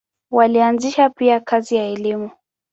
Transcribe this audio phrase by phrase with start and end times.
[0.31, 2.31] Walianzisha pia kazi ya elimu.